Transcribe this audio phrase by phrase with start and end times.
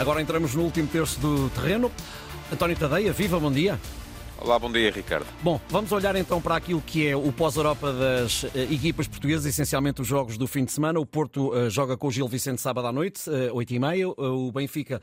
[0.00, 1.92] Agora entramos no último terço do terreno.
[2.50, 3.78] António Tadeia, viva, bom dia.
[4.42, 5.26] Olá, bom dia, Ricardo.
[5.42, 10.00] Bom, vamos olhar então para aquilo que é o pós-Europa das uh, equipas portuguesas, essencialmente
[10.00, 10.98] os jogos do fim de semana.
[10.98, 14.14] O Porto uh, joga com o Gil Vicente sábado à noite, uh, 8h30.
[14.16, 14.98] o Benfica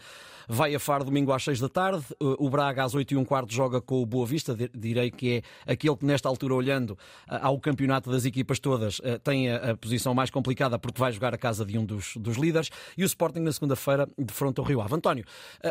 [0.50, 2.04] vai a Faro domingo às 6 da tarde.
[2.20, 4.57] O Braga às 8 e um quarto joga com o Boa Vista.
[4.73, 6.97] Direi que é aquele que, nesta altura, olhando
[7.27, 11.38] ao campeonato das equipas todas, tem a, a posição mais complicada porque vai jogar a
[11.38, 12.69] casa de um dos, dos líderes.
[12.97, 14.95] E o Sporting na segunda-feira de fronte ao Rio Ave.
[14.95, 15.25] António,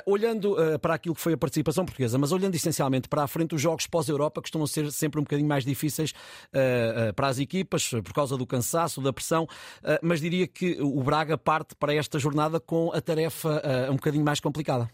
[0.05, 3.63] olhando para aquilo que foi a participação portuguesa, mas olhando essencialmente para a frente, os
[3.63, 8.37] jogos pós-Europa costumam ser sempre um bocadinho mais difíceis uh, para as equipas, por causa
[8.37, 12.93] do cansaço, da pressão, uh, mas diria que o Braga parte para esta jornada com
[12.93, 14.89] a tarefa um bocadinho mais complicada.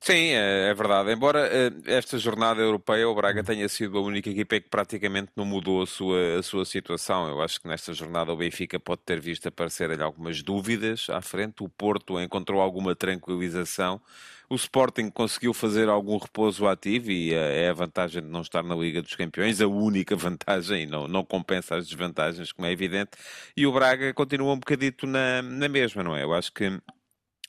[0.00, 1.10] Sim, é, é verdade.
[1.10, 1.48] Embora
[1.84, 5.86] esta jornada europeia, o Braga tenha sido a única equipa que praticamente não mudou a
[5.86, 7.28] sua, a sua situação.
[7.28, 11.64] Eu acho que nesta jornada o Benfica pode ter visto aparecer algumas dúvidas à frente.
[11.64, 14.00] O Porto encontrou alguma tranquilização.
[14.48, 18.62] O Sporting conseguiu fazer algum repouso ativo e eh, é a vantagem de não estar
[18.62, 23.10] na Liga dos Campeões, a única vantagem, não, não compensa as desvantagens, como é evidente.
[23.56, 26.22] E o Braga continua um bocadito na, na mesma, não é?
[26.22, 26.80] Eu acho que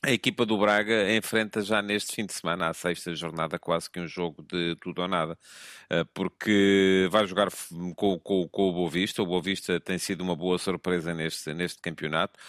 [0.02, 4.00] a equipa do Braga enfrenta já neste fim de semana, à sexta jornada, quase que
[4.00, 5.38] um jogo de tudo ou nada,
[5.90, 7.50] eh, porque vai jogar
[7.96, 9.22] com, com, com o Boa Vista.
[9.22, 12.40] O Boa Vista tem sido uma boa surpresa neste, neste campeonato.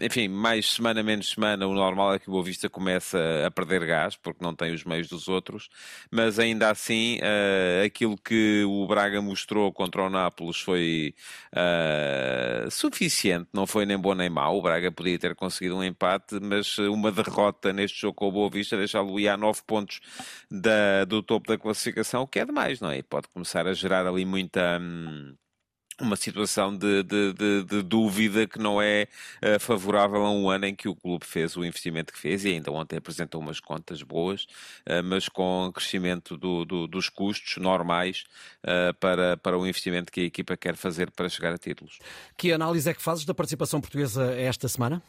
[0.00, 3.86] Enfim, mais semana, menos semana, o normal é que o Boa Vista começa a perder
[3.86, 5.68] gás, porque não tem os meios dos outros,
[6.10, 11.14] mas ainda assim, eh, aquilo que o Braga mostrou contra o Nápoles foi
[11.52, 14.58] uh, suficiente, não foi nem bom nem mau.
[14.58, 18.50] O Braga podia ter conseguido um empate, mas uma derrota neste jogo com o Boa
[18.50, 20.00] Vista, deixá-lo ir a 9 pontos
[20.50, 22.98] da, do topo da classificação, o que é demais, não é?
[22.98, 24.78] E pode começar a gerar ali muita.
[24.80, 25.34] Hum,
[26.02, 29.06] uma situação de, de, de, de, dúvida que não é
[29.42, 32.48] uh, favorável a um ano em que o clube fez o investimento que fez e
[32.48, 38.24] ainda ontem apresentou umas contas boas, uh, mas com crescimento do, do, dos custos normais
[38.64, 41.98] uh, para, para o investimento que a equipa quer fazer para chegar a títulos.
[42.36, 45.02] Que análise é que fazes da participação portuguesa esta semana?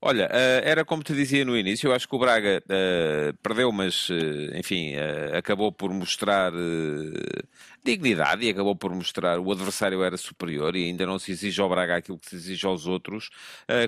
[0.00, 3.70] Olha, uh, era como te dizia no início, eu acho que o Braga uh, perdeu,
[3.70, 4.94] mas uh, enfim,
[5.36, 6.52] acabou por mostrar
[7.84, 11.68] dignidade e acabou por mostrar o adversário era superior e ainda não se exige ao
[11.68, 13.30] Braga aquilo que se exige aos outros.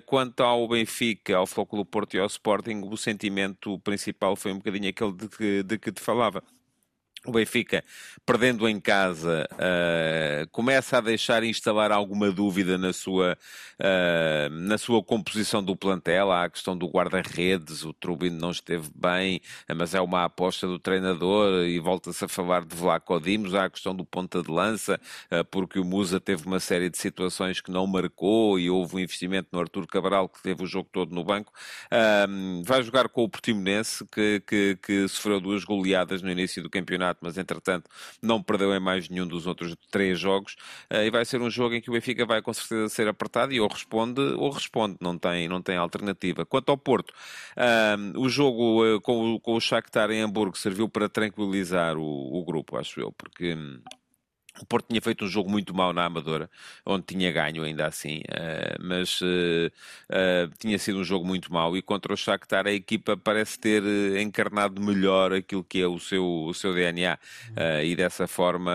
[0.07, 4.57] quanto ao Benfica, ao Foco do Porto e ao Sporting, o sentimento principal foi um
[4.59, 6.43] bocadinho aquele de que, de que te falava
[7.27, 7.83] o Benfica,
[8.27, 13.37] perdendo em casa, uh, começa a deixar instalar alguma dúvida na sua,
[13.81, 16.31] uh, na sua composição do plantel.
[16.31, 19.41] Há a questão do guarda-redes, o Trubin não esteve bem,
[19.75, 23.55] mas é uma aposta do treinador e volta-se a falar de Vlaco Dimos.
[23.55, 25.01] Há a questão do ponta de lança,
[25.33, 28.99] uh, porque o Musa teve uma série de situações que não marcou e houve um
[28.99, 31.53] investimento no Artur Cabral, que teve o jogo todo no banco.
[32.65, 37.14] vai jogar com o Portimonense, que, que, que sofreu duas goleadas no início do campeonato
[37.15, 40.57] campeonato, mas entretanto não perdeu em mais nenhum dos outros três jogos.
[40.91, 43.53] Eh, e vai ser um jogo em que o Benfica vai com certeza ser apertado
[43.53, 46.45] e ou responde ou responde, não tem, não tem alternativa.
[46.45, 47.15] Quanto ao Porto,
[47.57, 52.03] um, o jogo eh, com, o, com o Shakhtar em Hamburgo serviu para tranquilizar o,
[52.03, 53.57] o grupo, acho eu, porque.
[54.61, 56.49] O Porto tinha feito um jogo muito mau na Amadora,
[56.87, 61.77] onde tinha ganho ainda assim, uh, mas uh, uh, tinha sido um jogo muito mau
[61.77, 63.83] e contra o Shakhtar a equipa parece ter
[64.21, 67.19] encarnado melhor aquilo que é o seu, o seu DNA
[67.83, 68.73] e dessa forma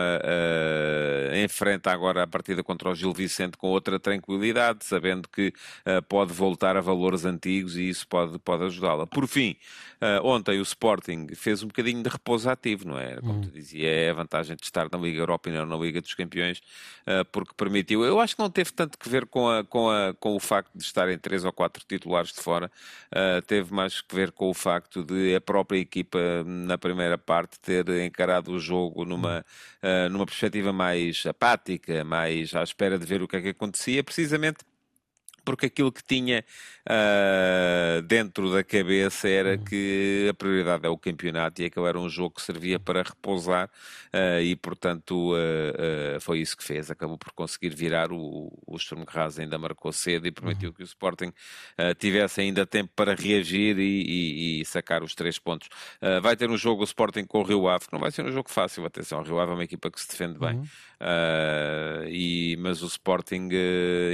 [1.43, 5.53] enfrenta agora a partida contra o Gil Vicente com outra tranquilidade, sabendo que
[6.07, 9.07] pode voltar a valores antigos e isso pode, pode ajudá-la.
[9.07, 9.55] Por fim,
[10.23, 13.15] ontem o Sporting fez um bocadinho de repouso ativo, não é?
[13.17, 13.41] Como hum.
[13.41, 16.13] tu dizia, é a vantagem de estar na Liga Europa e na na Liga dos
[16.13, 16.59] Campeões,
[17.07, 18.03] uh, porque permitiu.
[18.03, 20.71] Eu acho que não teve tanto que ver com, a, com, a, com o facto
[20.75, 22.71] de estarem três ou quatro titulares de fora,
[23.13, 27.59] uh, teve mais que ver com o facto de a própria equipa, na primeira parte,
[27.59, 29.45] ter encarado o jogo numa,
[29.83, 34.03] uh, numa perspectiva mais apática, mais à espera de ver o que é que acontecia,
[34.03, 34.68] precisamente
[35.49, 36.45] porque aquilo que tinha
[36.87, 39.63] uh, dentro da cabeça era uhum.
[39.63, 43.67] que a prioridade é o campeonato e aquele era um jogo que servia para repousar
[44.13, 46.91] uh, e, portanto, uh, foi isso que fez.
[46.91, 48.11] Acabou por conseguir virar.
[48.11, 50.75] O, o Sturm Graz ainda marcou cedo e permitiu uhum.
[50.75, 51.33] que o Sporting
[51.97, 55.67] tivesse ainda tempo para reagir e, e, e sacar os três pontos.
[56.21, 58.31] vai ter um jogo o Sporting com o Rio Ave, que não vai ser um
[58.31, 58.85] jogo fácil.
[58.85, 60.57] Atenção, o Rio Ave é uma equipa que se defende bem.
[60.57, 60.67] Uhum.
[62.07, 63.49] e, mas o Sporting,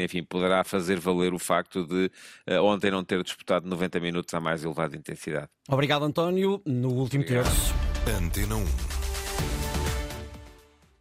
[0.03, 2.11] enfim, poderá fazer valer o facto de
[2.49, 5.47] uh, ontem não ter disputado 90 minutos à mais elevada intensidade.
[5.67, 6.61] Obrigado, António.
[6.65, 7.73] No último terço.
[8.07, 8.94] Antena 1.